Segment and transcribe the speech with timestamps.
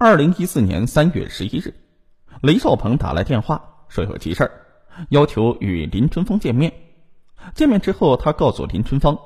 [0.00, 1.74] 二零一四年三月十一日，
[2.40, 4.52] 雷少鹏打来电话说有急事儿，
[5.08, 6.72] 要求与林春芳见面。
[7.56, 9.18] 见面之后，他告诉林春芳：“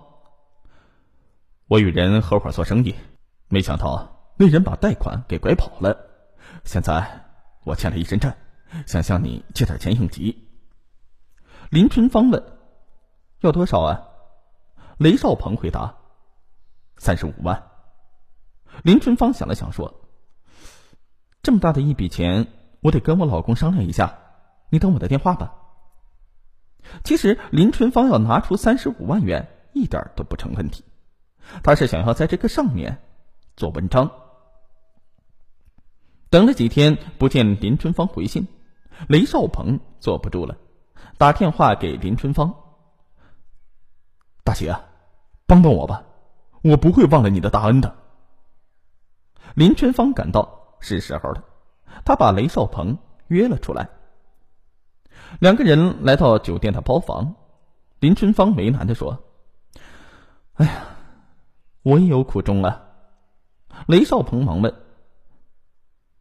[1.68, 2.94] 我与人合伙做生意，
[3.48, 5.94] 没想到那人把贷款给拐跑了，
[6.64, 7.26] 现在
[7.64, 8.34] 我欠了一身债，
[8.86, 10.48] 想向你借点钱应急。”
[11.68, 12.42] 林春芳问
[13.42, 14.08] ：“要多少啊？”
[14.96, 15.98] 雷少鹏回答
[16.96, 17.62] ：“三十五万。”
[18.82, 19.98] 林春芳想了想说。
[21.42, 22.46] 这么大的一笔钱，
[22.80, 24.18] 我得跟我老公商量一下。
[24.70, 25.54] 你等我的电话吧。
[27.02, 30.84] 其实林春芳要拿出三十五万元，一点都不成问题。
[31.64, 33.02] 他是想要在这个上面
[33.56, 34.12] 做文章。
[36.30, 38.46] 等了几天不见林春芳回信，
[39.08, 40.56] 雷少鹏坐不住了，
[41.18, 42.54] 打电话给林春芳
[44.44, 44.76] ：“大姐，
[45.46, 46.04] 帮帮我吧，
[46.62, 47.96] 我不会忘了你的大恩的。”
[49.56, 50.61] 林春芳感到。
[50.82, 51.44] 是时候了，
[52.04, 53.88] 他把雷少鹏约了出来。
[55.40, 57.36] 两个人来到酒店的包房，
[58.00, 59.24] 林春芳为难的说
[60.54, 60.84] ：“哎呀，
[61.82, 62.82] 我也有苦衷啊。”
[63.86, 64.74] 雷少鹏忙问：“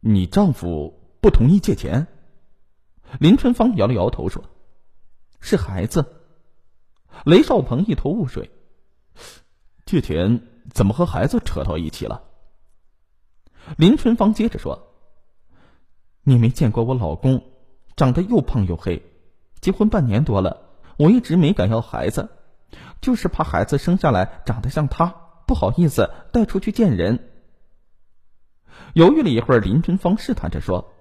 [0.00, 2.06] 你丈夫不同意借钱？”
[3.20, 4.42] 林春芳摇了摇头说
[5.40, 6.20] ：“是孩子。”
[7.26, 8.50] 雷少鹏一头雾水
[9.84, 12.22] ：“借钱怎么和孩子扯到一起了？”
[13.76, 14.88] 林春芳接着说
[16.22, 17.42] ：“你没见过我老公，
[17.96, 19.02] 长得又胖又黑，
[19.60, 22.28] 结婚半年多了，我一直没敢要孩子，
[23.00, 25.06] 就是怕孩子生下来长得像他，
[25.46, 27.30] 不好意思带出去见人。”
[28.94, 30.92] 犹豫了一会儿，林春芳试探着说：“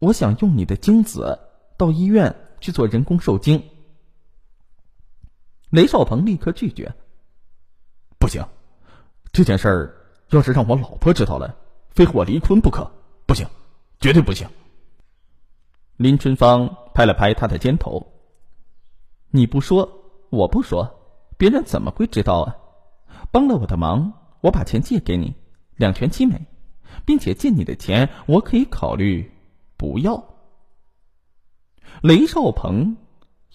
[0.00, 1.38] 我想用你的精子
[1.78, 3.62] 到医院去做人工受精。”
[5.70, 6.94] 雷少鹏立刻拒绝
[8.18, 8.46] ：“不行，
[9.32, 9.98] 这件事儿。”
[10.32, 11.54] 要是让我老婆知道了，
[11.90, 12.90] 非和我离婚不可！
[13.26, 13.46] 不行，
[14.00, 14.48] 绝对不行。
[15.96, 18.04] 林春芳拍了拍他的肩头
[19.30, 19.88] ：“你不说，
[20.30, 20.90] 我不说，
[21.36, 22.56] 别人怎么会知道啊？
[23.30, 25.34] 帮了我的忙，我把钱借给你，
[25.76, 26.40] 两全其美，
[27.04, 29.30] 并且借你的钱，我可以考虑
[29.76, 30.22] 不要。”
[32.02, 32.96] 雷少鹏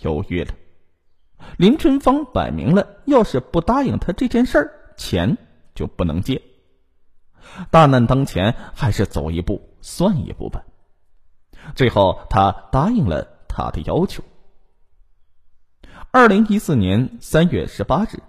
[0.02, 0.54] 犹豫了。
[1.58, 5.36] 林春芳摆明了，要是不答应他这件事儿，钱
[5.74, 6.40] 就不能借。
[7.72, 10.64] 大难当前，还是走一步算一步吧。
[11.76, 14.24] 最后，他答应了他的要求。
[16.12, 18.22] 二零一四年三月十八日，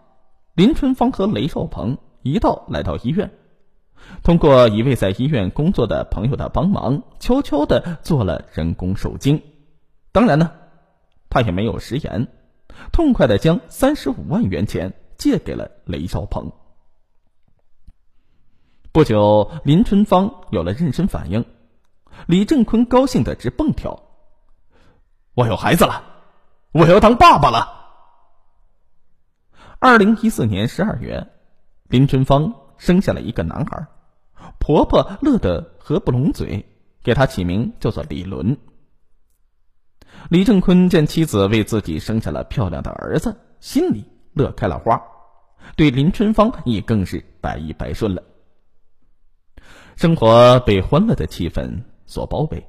[0.55, 3.31] 林春芳和雷少鹏一道来到医院，
[4.23, 9.43] 通过一位在医院工作的朋友的帮忙，悄悄的做了人工受精。
[10.11, 10.50] 当然呢，
[11.31, 12.29] 他也没有食言，
[12.93, 16.50] 痛快的将三十五万元钱借给了雷少鹏。
[18.98, 21.44] 不久，林春芳有了妊娠反应，
[22.26, 24.03] 李正坤高兴的直蹦跳。
[25.34, 26.03] 我有孩子了，
[26.72, 27.69] 我要当爸爸了。
[29.78, 31.28] 二零一四年十二月，
[31.84, 33.87] 林春芳生下了一个男孩，
[34.58, 36.66] 婆婆乐得合不拢嘴，
[37.04, 38.58] 给他起名叫做李伦。
[40.28, 45.00] 李正坤见妻子为自己生下了漂亮的儿子，心里乐开了花，
[45.76, 48.25] 对林春芳也更是百依百顺了。
[49.98, 52.69] 生活被欢乐的气氛所包围，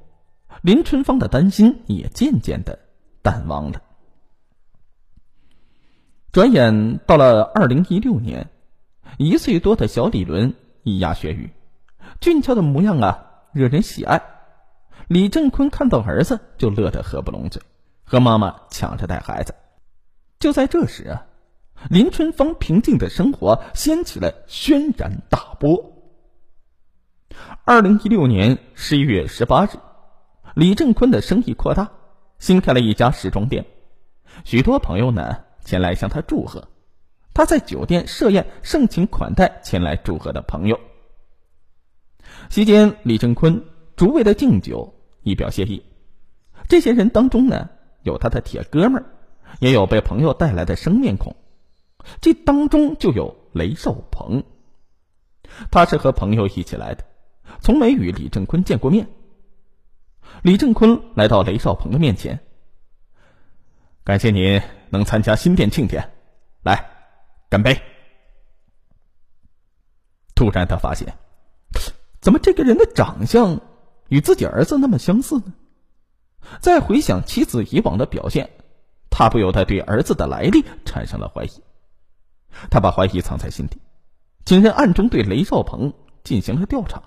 [0.64, 2.80] 林春芳的担心也渐渐的
[3.22, 3.84] 淡忘了。
[6.32, 8.50] 转眼到了二零一六年，
[9.20, 11.52] 一岁多的小李伦咿呀学语，
[12.20, 14.24] 俊俏的模样啊，惹人喜爱。
[15.08, 17.62] 李正坤看到儿子就乐得合不拢嘴，
[18.06, 19.54] 和妈妈抢着带孩子。
[20.40, 21.28] 就在这时啊，
[21.92, 25.98] 林春芳平静的生活掀起了轩然大波。
[27.70, 29.78] 二零一六年十一月十八日，
[30.56, 31.92] 李正坤的生意扩大，
[32.40, 33.68] 新开了一家时装店，
[34.44, 36.68] 许多朋友呢前来向他祝贺。
[37.32, 40.80] 他在酒店设宴，盛情款待前来祝贺的朋友。
[42.50, 43.64] 席间，李正坤
[43.96, 45.86] 逐位的敬酒，以表谢意。
[46.68, 47.70] 这些人当中呢，
[48.02, 49.06] 有他的铁哥们儿，
[49.60, 51.36] 也有被朋友带来的生面孔。
[52.20, 54.44] 这当中就有雷少鹏，
[55.70, 57.06] 他是和朋友一起来的。
[57.62, 59.08] 从没与李正坤见过面。
[60.42, 62.40] 李正坤来到雷少鹏的面前，
[64.04, 66.12] 感谢您能参加新店庆典，
[66.64, 66.90] 来，
[67.50, 67.82] 干杯！
[70.36, 71.18] 突然，他发现，
[72.22, 73.60] 怎么这个人的长相
[74.08, 75.54] 与自己儿子那么相似呢？
[76.62, 78.50] 再回想妻子以往的表现，
[79.10, 81.50] 他不由得对儿子的来历产生了怀疑。
[82.72, 83.82] 他把怀疑藏在心底，
[84.46, 85.94] 竟然暗中对雷少鹏
[86.24, 87.04] 进行了调查。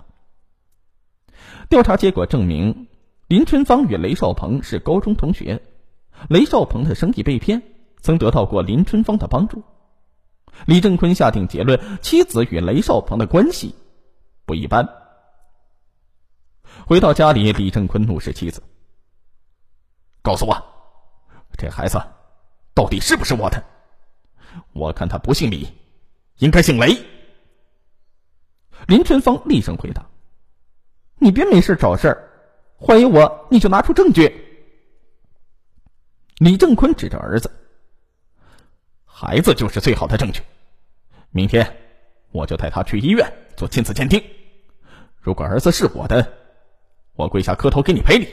[1.69, 2.87] 调查结果证明，
[3.27, 5.61] 林春芳与雷少鹏是高中同学，
[6.29, 7.61] 雷少鹏的生意被骗，
[8.01, 9.63] 曾得到过林春芳的帮助。
[10.65, 13.75] 李正坤下定结论，妻子与雷少鹏的关系
[14.45, 14.87] 不一般。
[16.85, 18.61] 回到家里，李正坤怒视妻子
[20.21, 20.63] ：“告诉我，
[21.57, 21.99] 这孩子
[22.73, 23.63] 到底是不是我的？
[24.73, 25.67] 我看他不姓李，
[26.37, 26.97] 应该姓雷。”
[28.87, 30.05] 林春芳厉声回答
[31.23, 32.29] ：“你别没事找事儿，
[32.77, 34.41] 怀疑我你就拿出证据。”
[36.37, 37.49] 李正坤指着儿子
[39.05, 40.41] ：“孩子就是最好的证据。
[41.31, 41.75] 明天
[42.31, 44.21] 我就带他去医院做亲子鉴定。
[45.19, 46.33] 如果儿子是我的，
[47.13, 48.27] 我跪下磕头给你赔礼；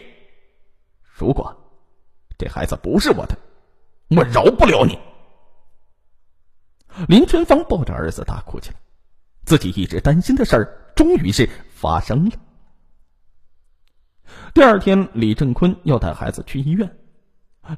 [1.01, 1.57] 如果
[2.37, 3.39] 这孩子不是我的，
[4.09, 4.99] 我饶不了你。”
[7.07, 8.77] 林春芳抱着儿子大哭起来。
[9.47, 12.33] 自己一直担心的事儿，终于是发生了。
[14.55, 16.99] 第二天，李正坤要带孩子去医院，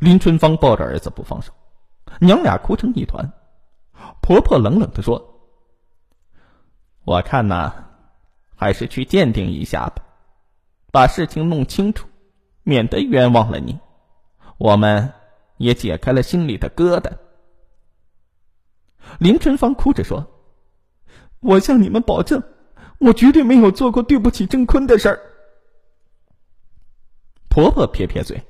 [0.01, 1.53] 林春芳抱着儿子不放手，
[2.21, 3.33] 娘俩哭成一团。
[4.21, 5.41] 婆婆冷冷的说
[7.05, 7.73] ：“我看呐，
[8.57, 10.03] 还是去鉴定一下吧，
[10.91, 12.09] 把事情弄清楚，
[12.63, 13.79] 免得冤枉了你，
[14.59, 15.13] 我们
[15.57, 17.13] 也解开了心里的疙瘩。”
[19.19, 20.29] 林春芳哭着说。
[21.41, 22.41] 我向你们保证，
[22.99, 25.21] 我绝对没有做过对不起郑坤的事儿。
[27.53, 28.43] 婆婆撇撇嘴，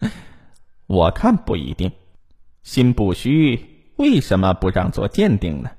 [0.88, 1.92] 我看不一定，
[2.62, 5.70] 心不虚，为什么不让做鉴定呢？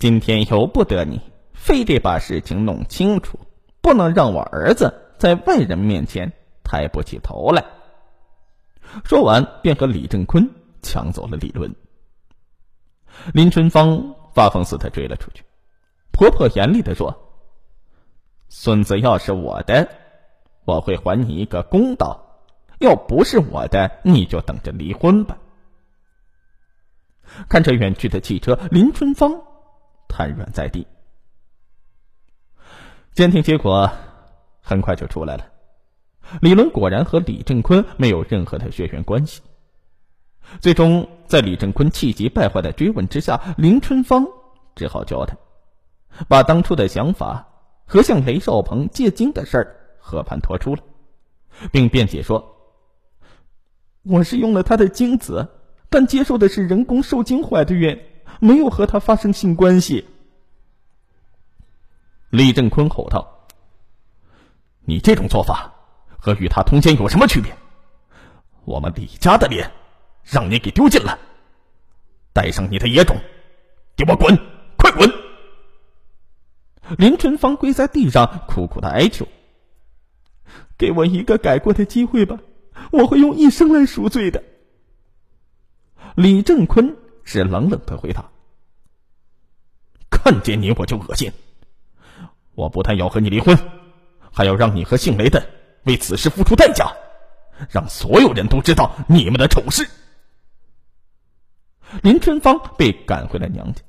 [0.00, 1.20] 今天由不得你，
[1.54, 3.38] 非得把事情弄清楚，
[3.80, 6.32] 不能让我儿子在外人面前
[6.64, 7.64] 抬不起头来。
[9.04, 10.50] 说完，便和李正坤
[10.82, 11.72] 抢走了理论。
[13.32, 14.16] 林春芳。
[14.32, 15.42] 发疯似的追了出去，
[16.12, 17.12] 婆婆严厉的说
[18.48, 19.88] ：“孙子要是我的，
[20.70, 22.20] 我会还你一个公道；
[22.78, 25.36] 要不是我的，你就等着离婚吧。”
[27.48, 29.42] 看着远去的汽车，林春芳
[30.08, 30.86] 瘫软在地。
[33.12, 33.90] 鉴定结果
[34.62, 35.44] 很快就出来了，
[36.40, 39.42] 李伦果然和李正坤没有任何的血缘关系。
[40.60, 44.26] 最终，在李正坤气急败坏的追问之下，林春芳
[44.76, 45.36] 只好交代，
[46.28, 47.48] 把当初的想法
[47.86, 50.82] 和向雷少鹏借精的事儿和盘托出了，
[51.70, 52.56] 并辩解说
[54.02, 55.48] ：“我是用了他的精子，
[55.88, 58.00] 但接受的是人工受精怀的孕，
[58.40, 60.06] 没有和他发生性关系。”
[62.30, 63.46] 李正坤吼道
[64.86, 65.72] ：“你这种做法
[66.18, 67.54] 和与他通奸有什么区别？
[68.64, 69.70] 我们李家的脸！”
[70.22, 71.18] 让你给丢尽了！
[72.32, 73.16] 带上你的野种，
[73.96, 74.36] 给我滚！
[74.76, 75.10] 快滚！
[76.98, 79.26] 林春芳跪在地上，苦苦的哀求
[80.80, 82.38] ：“给我一个改过的机会吧，
[82.90, 84.42] 我会用一生来赎罪的。”
[86.16, 88.30] 李正坤是冷冷的回答
[90.08, 91.30] ：“看见你我就恶心，
[92.54, 93.58] 我不但要和你离婚，
[94.32, 95.46] 还要让你和姓雷的
[95.84, 96.90] 为此事付出代价，
[97.68, 99.86] 让所有人都知道你们的丑事。”
[102.02, 103.82] 林春芳被赶回了娘家，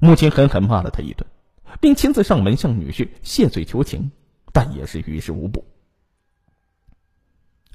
[0.00, 1.24] 母亲狠狠骂了他一顿，
[1.80, 4.10] 并亲自上门向女婿谢罪求情，
[4.52, 5.64] 但也是于事无补。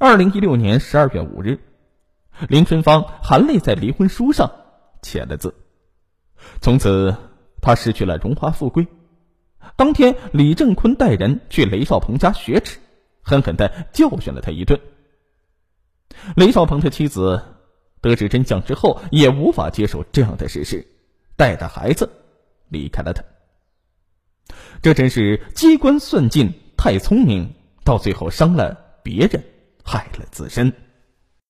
[0.01, 1.60] 二零一六年十二月五日，
[2.50, 4.51] 林春芳含泪在离婚书上
[5.03, 5.53] 签了字，
[6.60, 7.15] 从此
[7.62, 8.88] 他失去了荣华富贵。
[9.75, 12.79] 当天，李正坤带人去雷少鹏家雪耻，
[13.22, 14.81] 狠狠的教训了他一顿。
[16.36, 17.39] 雷少鹏的妻子。
[18.01, 20.88] 得知真相之后，也无法接受这样的事实，
[21.36, 22.10] 带着孩子
[22.70, 23.24] 离开了他。
[24.81, 27.53] 这真是机关算尽太聪明，
[27.84, 29.43] 到最后伤了别人，
[29.83, 30.71] 害了自身。